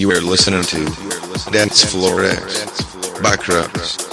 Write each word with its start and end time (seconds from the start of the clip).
You 0.00 0.10
are 0.12 0.20
listening 0.22 0.62
to 0.62 1.50
Dance 1.50 1.84
Floor 1.84 2.24
X 2.24 2.64
Backrooms. 3.20 4.09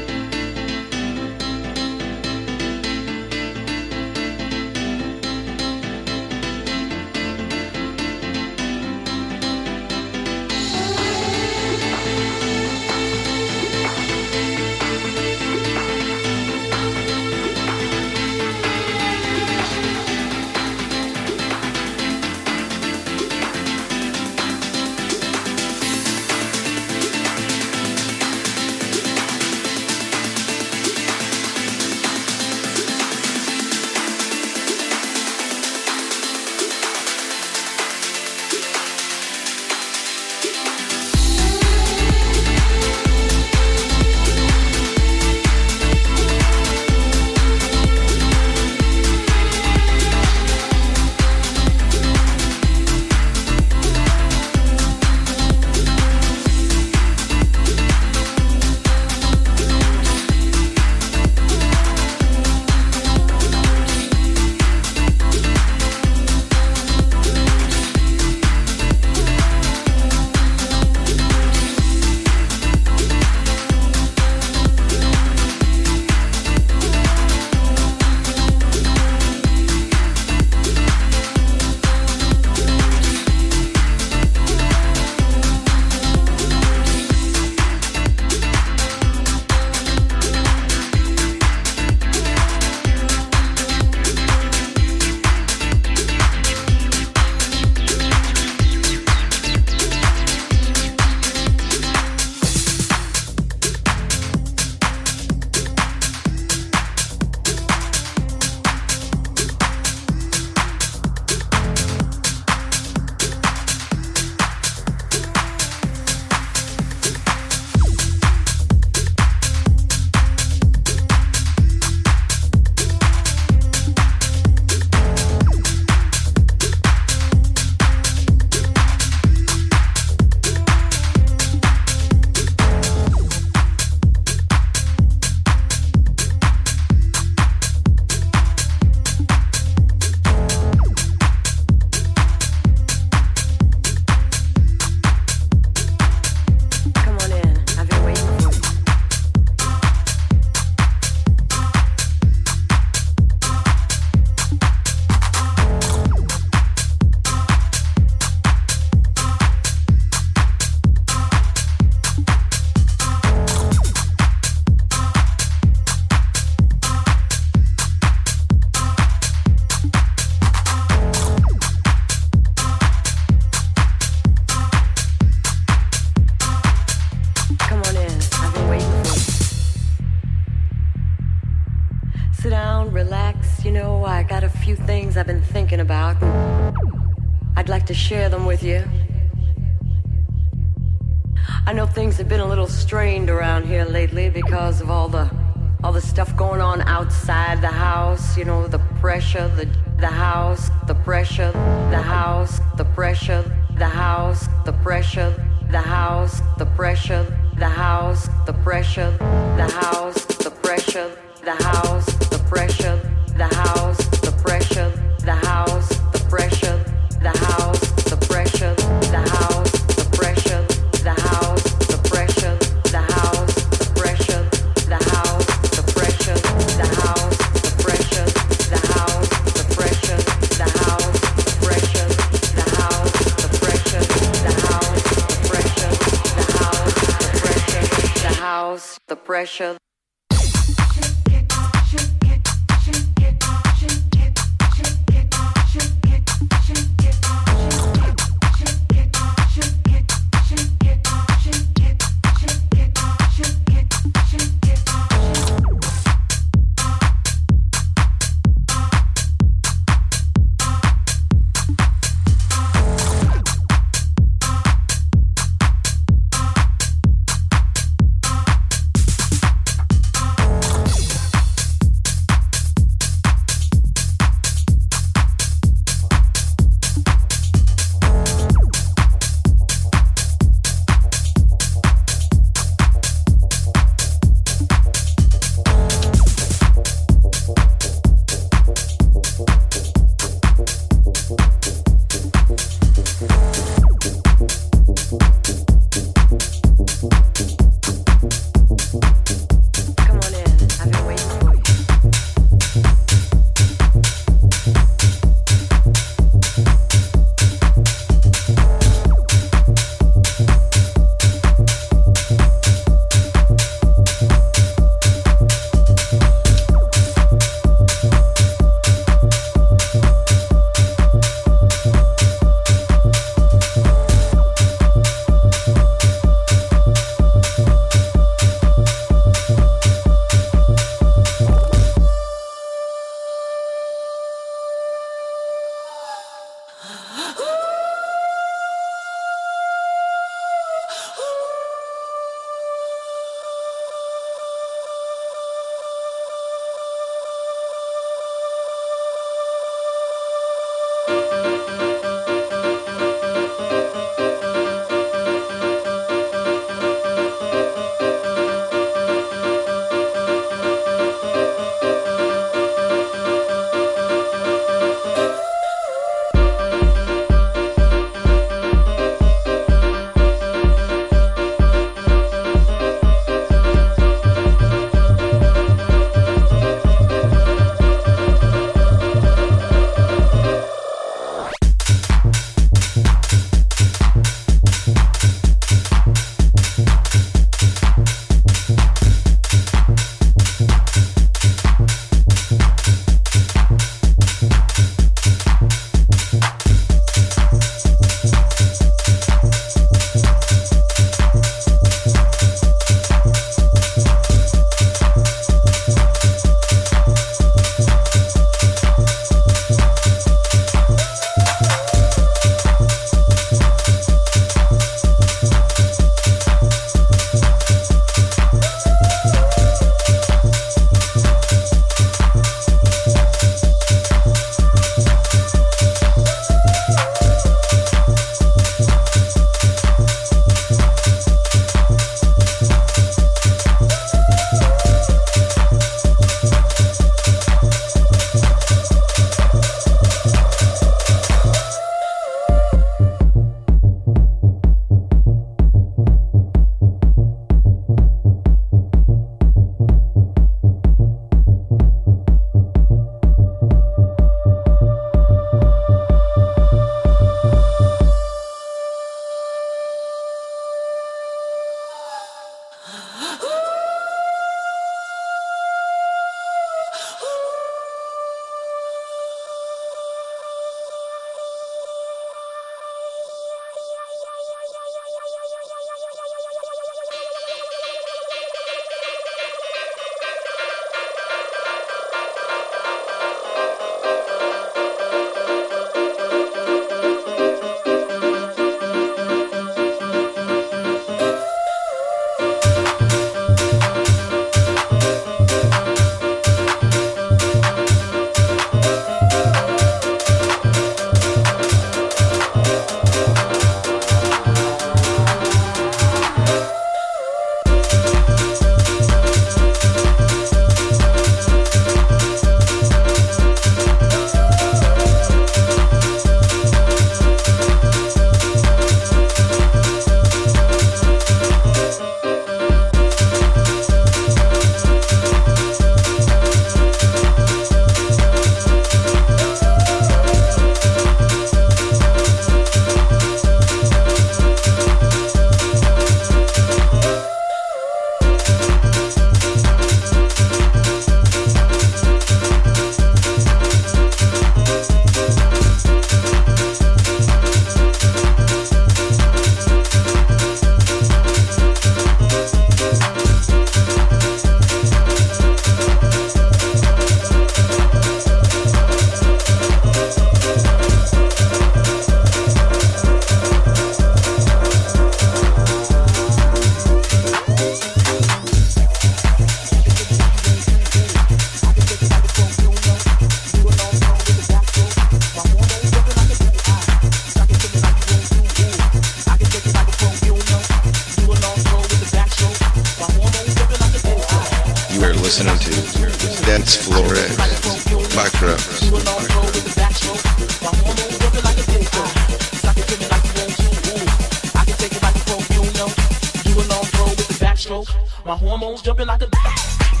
Take 599.19 600.00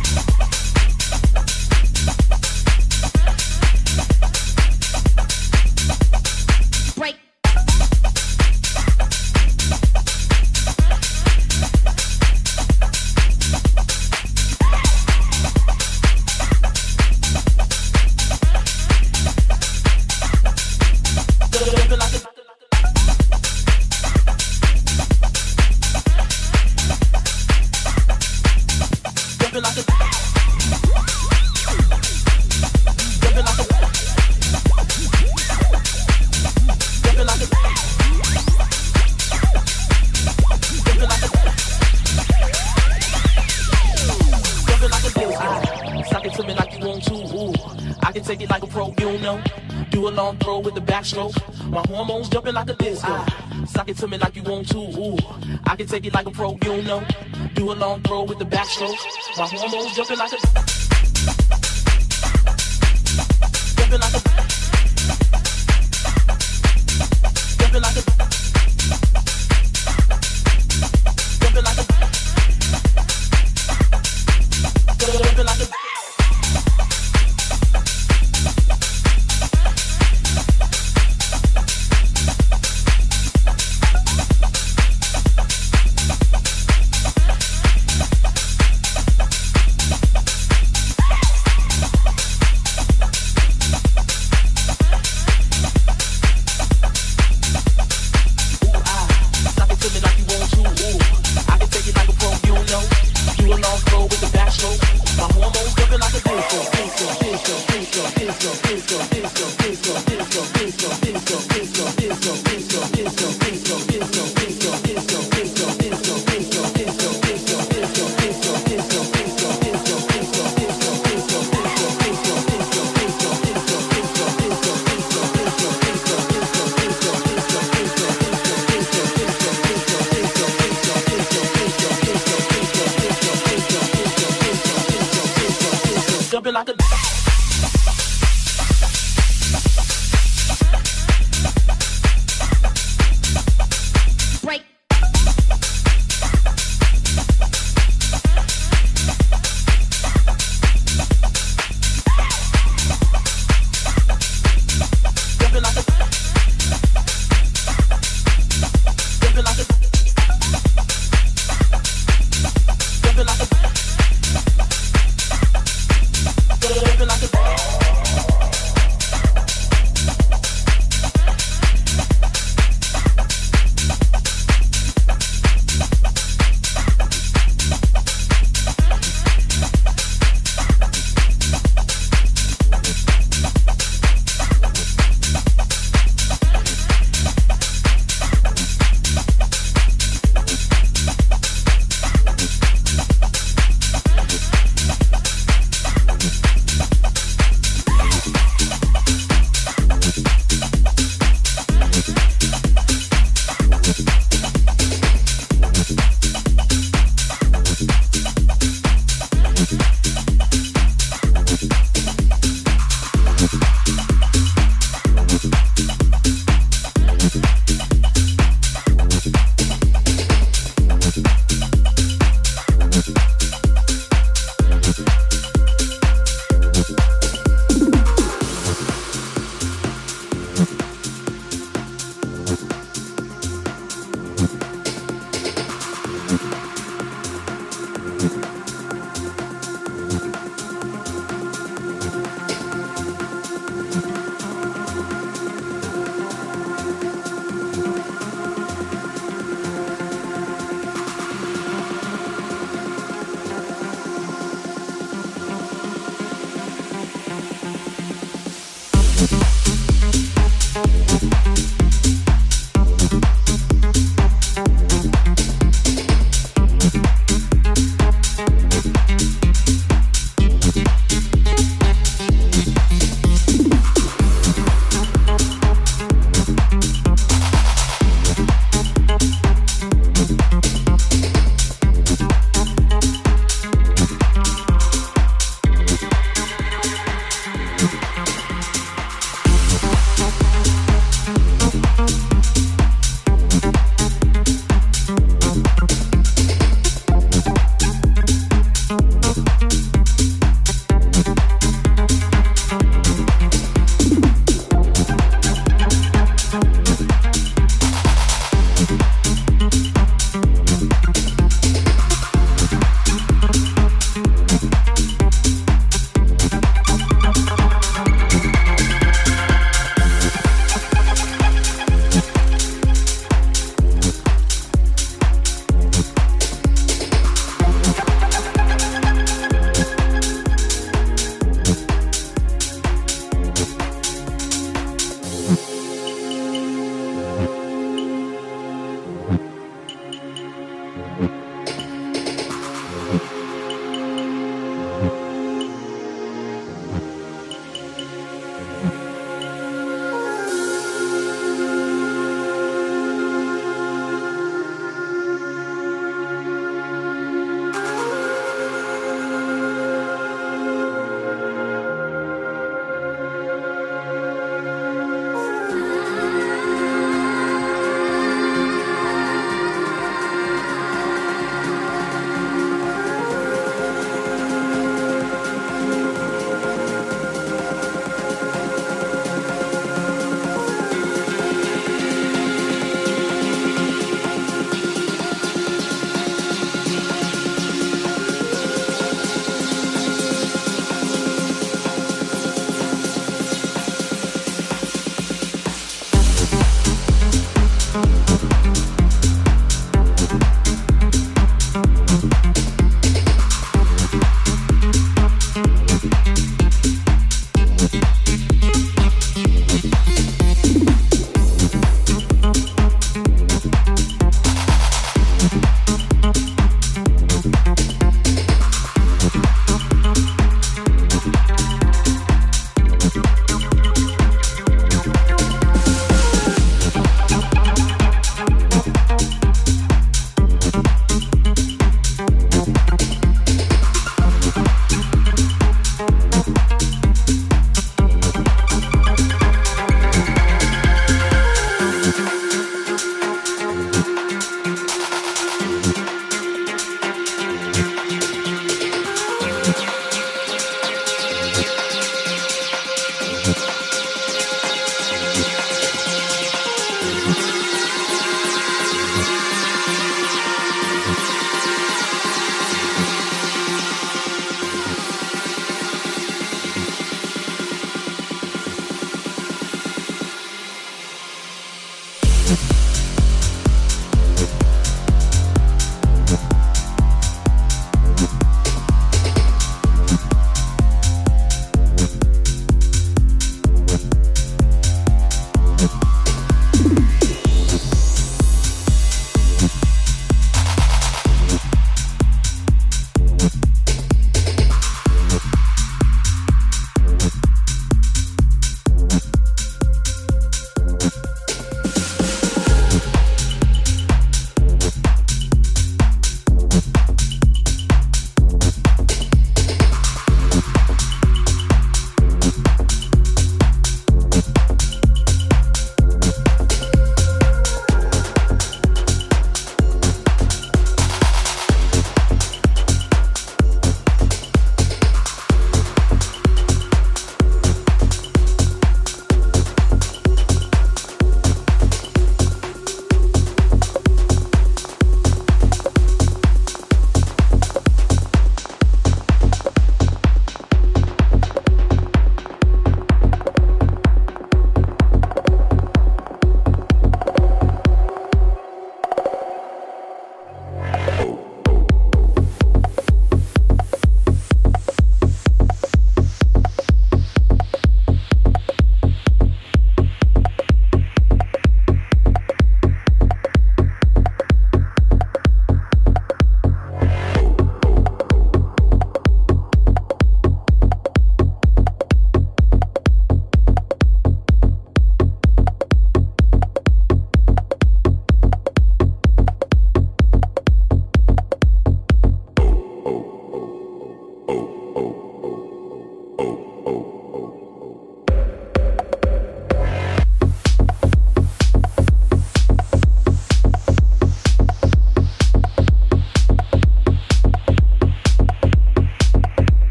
the. 58.77 58.97
My 59.37 59.47
hormones 59.47 59.95
jumping 59.95 60.17
like 60.17 60.33
a 60.33 60.50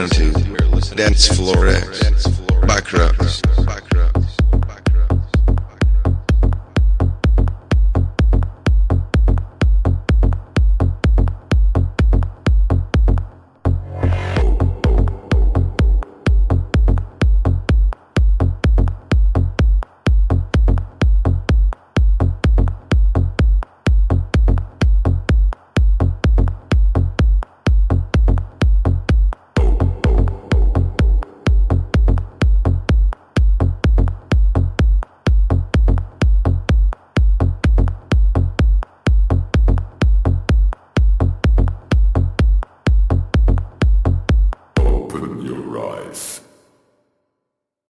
Listening 0.00 0.32
to 0.80 0.94
Dance 0.94 1.26
Floor 1.28 1.66
X. 1.66 2.07